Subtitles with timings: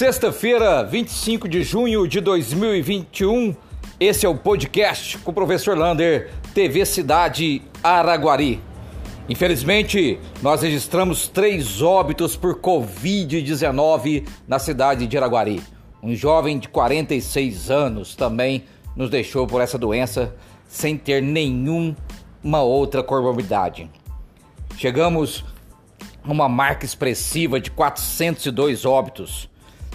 [0.00, 3.54] Sexta-feira, 25 de junho de 2021,
[4.00, 8.62] esse é o podcast com o professor Lander, TV Cidade Araguari.
[9.28, 15.60] Infelizmente, nós registramos três óbitos por Covid-19 na cidade de Araguari.
[16.02, 18.64] Um jovem de 46 anos também
[18.96, 20.34] nos deixou por essa doença
[20.66, 23.90] sem ter nenhuma outra comorbidade.
[24.78, 25.44] Chegamos
[26.24, 29.50] a uma marca expressiva de 402 óbitos.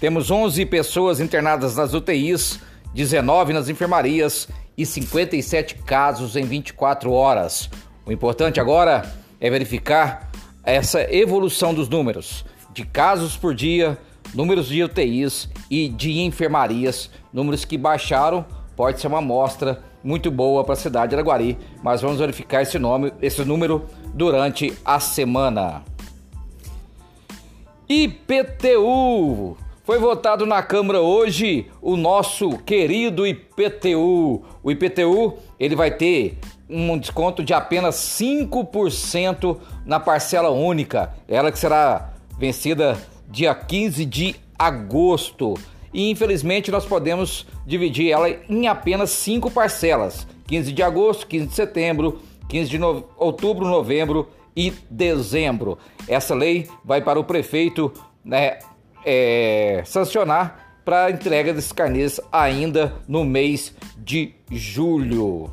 [0.00, 2.60] Temos 11 pessoas internadas nas UTIs,
[2.94, 7.68] 19 nas enfermarias e 57 casos em 24 horas.
[8.06, 10.30] O importante agora é verificar
[10.62, 13.98] essa evolução dos números de casos por dia,
[14.32, 18.46] números de UTIs e de enfermarias, números que baixaram,
[18.76, 22.78] pode ser uma amostra muito boa para a cidade de Araguari, mas vamos verificar esse
[22.78, 25.82] nome, esse número durante a semana.
[27.88, 29.56] IPTU
[29.88, 34.42] foi votado na Câmara hoje o nosso querido IPTU.
[34.62, 36.36] O IPTU ele vai ter
[36.68, 42.98] um desconto de apenas 5% na parcela única, ela que será vencida
[43.30, 45.54] dia 15 de agosto.
[45.90, 51.54] E infelizmente nós podemos dividir ela em apenas cinco parcelas: 15 de agosto, 15 de
[51.54, 53.04] setembro, 15 de no...
[53.16, 55.78] outubro, novembro e dezembro.
[56.06, 57.90] Essa lei vai para o prefeito
[58.22, 58.58] né,
[59.10, 65.50] é, sancionar para a entrega desses carnês ainda no mês de julho.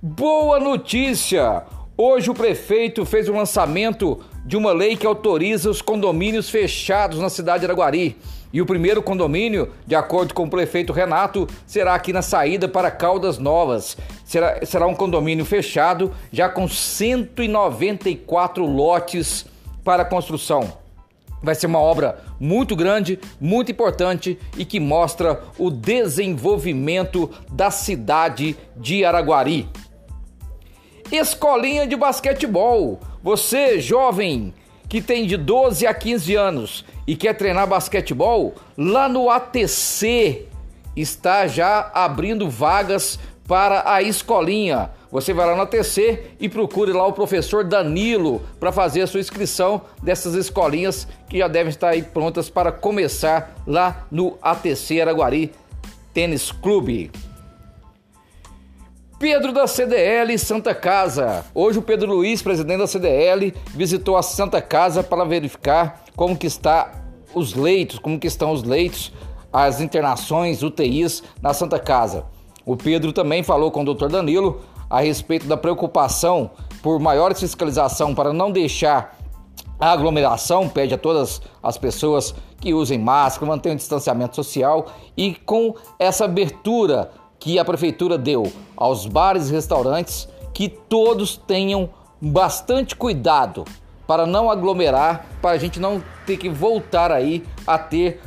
[0.00, 1.64] Boa notícia!
[1.98, 7.28] Hoje o prefeito fez o lançamento de uma lei que autoriza os condomínios fechados na
[7.28, 8.16] cidade de Araguari.
[8.50, 12.90] E o primeiro condomínio, de acordo com o prefeito Renato, será aqui na saída para
[12.90, 13.98] Caldas Novas.
[14.24, 19.44] Será, será um condomínio fechado, já com 194 lotes
[19.84, 20.79] para construção.
[21.42, 28.56] Vai ser uma obra muito grande, muito importante e que mostra o desenvolvimento da cidade
[28.76, 29.68] de Araguari.
[31.10, 33.00] Escolinha de basquetebol.
[33.22, 34.54] Você, jovem,
[34.88, 40.46] que tem de 12 a 15 anos e quer treinar basquetebol, lá no ATC
[40.96, 43.18] está já abrindo vagas
[43.50, 44.90] para a escolinha.
[45.10, 49.18] Você vai lá no ATC e procure lá o professor Danilo para fazer a sua
[49.18, 55.50] inscrição dessas escolinhas que já devem estar aí prontas para começar lá no ATC Araguari
[56.14, 57.10] Tênis Clube.
[59.18, 61.44] Pedro da CDL Santa Casa.
[61.52, 66.46] Hoje o Pedro Luiz, presidente da CDL, visitou a Santa Casa para verificar como que
[66.46, 67.02] está
[67.34, 69.12] os leitos, como que estão os leitos,
[69.52, 72.29] as internações, UTIs na Santa Casa.
[72.64, 74.08] O Pedro também falou com o Dr.
[74.08, 76.50] Danilo a respeito da preocupação
[76.82, 79.16] por maior fiscalização para não deixar
[79.78, 85.74] a aglomeração, pede a todas as pessoas que usem máscara, mantenham distanciamento social e com
[85.98, 91.88] essa abertura que a prefeitura deu aos bares e restaurantes que todos tenham
[92.20, 93.64] bastante cuidado
[94.06, 98.20] para não aglomerar, para a gente não ter que voltar aí a ter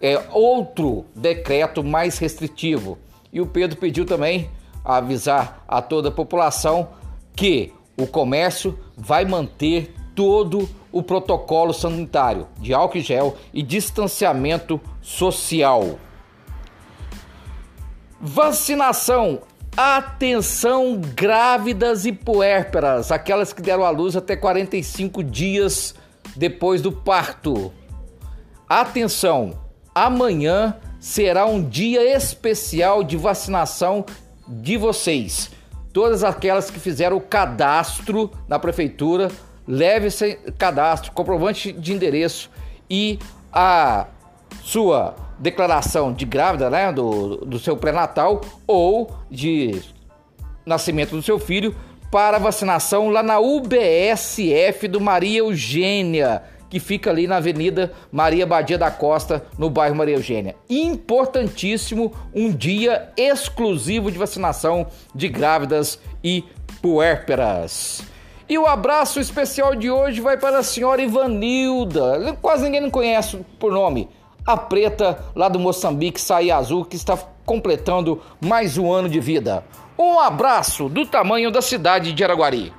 [0.00, 2.98] é, outro decreto mais restritivo.
[3.38, 4.50] E o Pedro pediu também
[4.84, 6.88] avisar a toda a população
[7.36, 16.00] que o comércio vai manter todo o protocolo sanitário de álcool gel e distanciamento social.
[18.20, 19.42] Vacinação.
[19.76, 25.94] Atenção, grávidas e puérperas, aquelas que deram à luz até 45 dias
[26.34, 27.72] depois do parto.
[28.68, 29.56] Atenção,
[29.94, 34.04] amanhã será um dia especial de vacinação
[34.46, 35.50] de vocês.
[35.92, 39.30] Todas aquelas que fizeram o cadastro na prefeitura,
[39.66, 42.50] leve esse cadastro, comprovante de endereço
[42.88, 43.18] e
[43.52, 44.06] a
[44.62, 49.80] sua declaração de grávida, né, do, do seu pré-natal ou de
[50.66, 51.74] nascimento do seu filho
[52.10, 58.78] para vacinação lá na UBSF do Maria Eugênia, que fica ali na Avenida Maria Badia
[58.78, 60.56] da Costa, no bairro Maria Eugênia.
[60.68, 66.44] Importantíssimo, um dia exclusivo de vacinação de grávidas e
[66.80, 68.02] puérperas.
[68.48, 72.36] E o abraço especial de hoje vai para a senhora Ivanilda.
[72.40, 74.08] Quase ninguém não conhece por nome
[74.48, 79.62] a preta lá do Moçambique Saia Azul, que está completando mais um ano de vida.
[79.98, 82.72] Um abraço do tamanho da cidade de Araguari.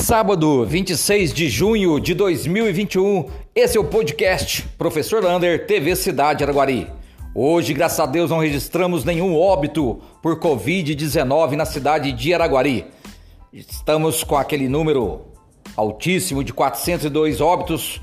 [0.00, 6.86] Sábado, 26 de junho de 2021, esse é o podcast Professor Lander, TV Cidade Araguari.
[7.34, 12.86] Hoje, graças a Deus, não registramos nenhum óbito por Covid-19 na cidade de Araguari.
[13.52, 15.26] Estamos com aquele número
[15.76, 18.00] altíssimo de 402 óbitos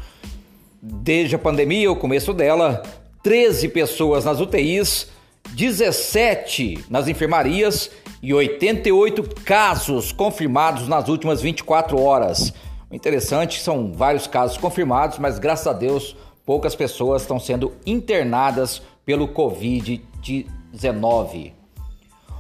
[0.80, 2.84] desde a pandemia, o começo dela,
[3.24, 5.08] 13 pessoas nas UTIs,
[5.50, 7.90] 17 nas enfermarias
[8.22, 12.54] e 88 casos confirmados nas últimas 24 horas.
[12.90, 16.16] O interessante são vários casos confirmados, mas graças a Deus
[16.46, 21.52] poucas pessoas estão sendo internadas pelo Covid-19.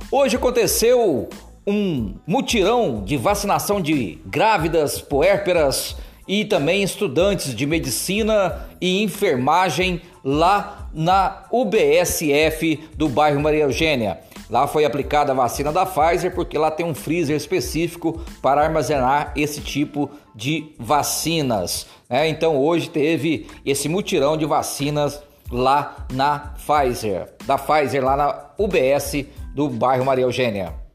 [0.10, 1.28] Hoje aconteceu
[1.68, 10.90] um mutirão de vacinação de grávidas, puérperas e também estudantes de medicina e enfermagem lá
[10.94, 14.22] na UBSF do bairro Maria Eugênia.
[14.50, 19.34] Lá foi aplicada a vacina da Pfizer porque lá tem um freezer específico para armazenar
[19.36, 21.88] esse tipo de vacinas.
[22.10, 22.30] Né?
[22.30, 25.22] Então hoje teve esse mutirão de vacinas
[25.52, 30.87] lá na Pfizer, da Pfizer lá na UBS do bairro Maria Eugênia.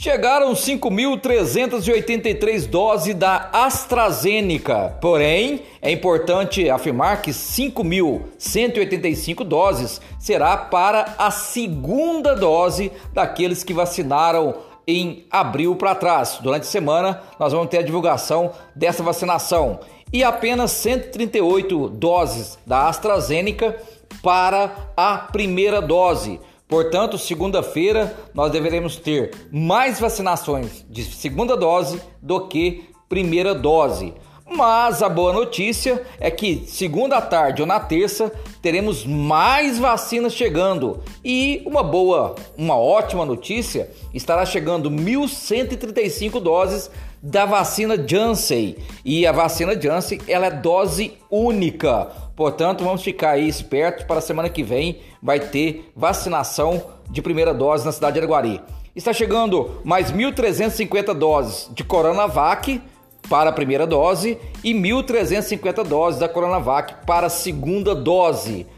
[0.00, 11.32] Chegaram 5.383 doses da AstraZeneca, porém é importante afirmar que 5.185 doses será para a
[11.32, 16.38] segunda dose daqueles que vacinaram em abril para trás.
[16.40, 19.80] Durante a semana nós vamos ter a divulgação dessa vacinação
[20.12, 23.76] e apenas 138 doses da AstraZeneca
[24.22, 26.38] para a primeira dose.
[26.68, 34.12] Portanto, segunda-feira nós deveremos ter mais vacinações de segunda dose do que primeira dose.
[34.50, 38.32] Mas a boa notícia é que segunda tarde ou na terça
[38.62, 41.02] teremos mais vacinas chegando.
[41.22, 46.90] E uma boa, uma ótima notícia, estará chegando 1135 doses
[47.22, 48.76] da vacina Janssen.
[49.04, 52.27] E a vacina Janssen, ela é dose única.
[52.38, 56.80] Portanto, vamos ficar aí espertos para a semana que vem vai ter vacinação
[57.10, 58.60] de primeira dose na cidade de Araguari.
[58.94, 62.80] Está chegando mais 1.350 doses de Coronavac
[63.28, 68.68] para a primeira dose e 1.350 doses da Coronavac para a segunda dose.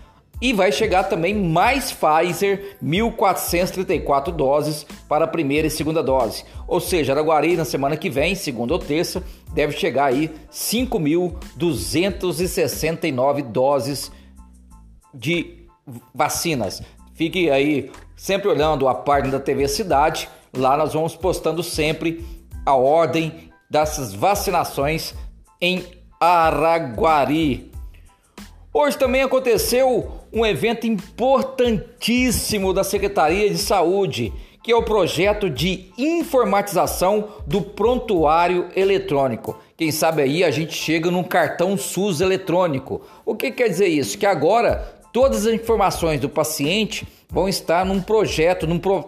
[0.41, 6.47] E vai chegar também mais Pfizer, 1.434 doses para a primeira e segunda dose.
[6.67, 9.23] Ou seja, Araguari na semana que vem, segunda ou terça,
[9.53, 14.11] deve chegar aí 5.269 doses
[15.13, 15.69] de
[16.15, 16.83] vacinas.
[17.15, 20.27] Fique aí sempre olhando a página da TV Cidade.
[20.57, 22.25] Lá nós vamos postando sempre
[22.65, 25.15] a ordem dessas vacinações
[25.61, 25.85] em
[26.19, 27.71] Araguari.
[28.73, 34.33] Hoje também aconteceu um evento importantíssimo da Secretaria de Saúde,
[34.63, 39.59] que é o projeto de informatização do prontuário eletrônico.
[39.77, 43.01] Quem sabe aí a gente chega num cartão SUS eletrônico.
[43.25, 44.19] O que quer dizer isso?
[44.19, 49.05] Que agora todas as informações do paciente vão estar num projeto, num, pro,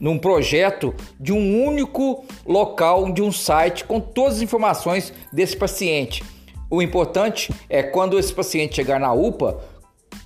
[0.00, 6.24] num projeto de um único local, de um site com todas as informações desse paciente.
[6.70, 9.60] O importante é quando esse paciente chegar na UPA,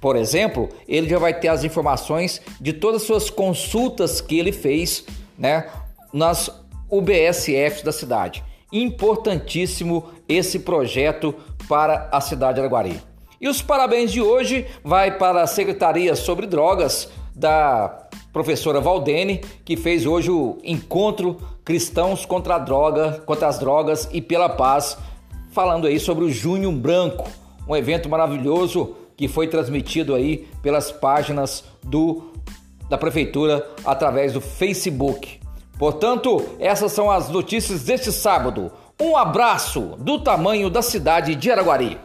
[0.00, 4.52] por exemplo, ele já vai ter as informações de todas as suas consultas que ele
[4.52, 5.04] fez,
[5.36, 5.68] né,
[6.12, 6.50] nas
[6.90, 8.44] UBSFs da cidade.
[8.72, 11.34] Importantíssimo esse projeto
[11.68, 13.00] para a cidade de Araguari.
[13.40, 19.76] E os parabéns de hoje vai para a Secretaria sobre Drogas da professora Valdene, que
[19.76, 24.96] fez hoje o encontro Cristãos contra a droga, contra as drogas e pela paz,
[25.52, 27.28] falando aí sobre o Junho Branco,
[27.68, 32.32] um evento maravilhoso que foi transmitido aí pelas páginas do
[32.88, 35.40] da prefeitura através do Facebook.
[35.78, 38.72] Portanto, essas são as notícias deste sábado.
[38.98, 41.98] Um abraço do tamanho da cidade de Araguari.